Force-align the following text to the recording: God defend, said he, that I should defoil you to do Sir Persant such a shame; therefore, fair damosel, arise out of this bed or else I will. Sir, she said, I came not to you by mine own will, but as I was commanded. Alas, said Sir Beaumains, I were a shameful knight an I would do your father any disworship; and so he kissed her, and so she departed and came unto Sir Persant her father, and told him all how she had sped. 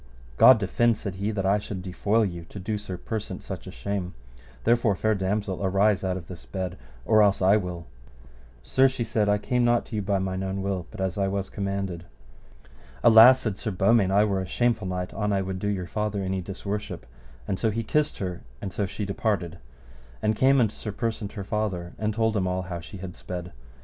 God 0.37 0.57
defend, 0.57 0.97
said 0.97 1.17
he, 1.17 1.29
that 1.29 1.45
I 1.45 1.59
should 1.59 1.83
defoil 1.83 2.25
you 2.25 2.43
to 2.45 2.57
do 2.57 2.79
Sir 2.79 2.97
Persant 2.97 3.43
such 3.43 3.67
a 3.67 3.71
shame; 3.71 4.15
therefore, 4.63 4.95
fair 4.95 5.13
damosel, 5.13 5.63
arise 5.63 6.03
out 6.03 6.17
of 6.17 6.25
this 6.27 6.43
bed 6.43 6.75
or 7.05 7.21
else 7.21 7.39
I 7.39 7.55
will. 7.57 7.85
Sir, 8.63 8.87
she 8.87 9.03
said, 9.03 9.29
I 9.29 9.37
came 9.37 9.63
not 9.63 9.85
to 9.85 9.95
you 9.95 10.01
by 10.01 10.17
mine 10.17 10.41
own 10.41 10.63
will, 10.63 10.87
but 10.89 11.01
as 11.01 11.19
I 11.19 11.27
was 11.27 11.51
commanded. 11.51 12.05
Alas, 13.03 13.41
said 13.41 13.59
Sir 13.59 13.69
Beaumains, 13.69 14.09
I 14.09 14.23
were 14.23 14.41
a 14.41 14.47
shameful 14.47 14.87
knight 14.87 15.13
an 15.13 15.31
I 15.33 15.43
would 15.43 15.59
do 15.59 15.67
your 15.67 15.85
father 15.85 16.23
any 16.23 16.41
disworship; 16.41 17.05
and 17.47 17.59
so 17.59 17.69
he 17.69 17.83
kissed 17.83 18.17
her, 18.17 18.41
and 18.59 18.73
so 18.73 18.87
she 18.87 19.05
departed 19.05 19.59
and 20.19 20.35
came 20.35 20.59
unto 20.59 20.73
Sir 20.73 20.91
Persant 20.93 21.33
her 21.33 21.43
father, 21.43 21.93
and 21.99 22.11
told 22.11 22.35
him 22.35 22.47
all 22.47 22.63
how 22.63 22.79
she 22.79 22.97
had 22.97 23.15
sped. 23.15 23.51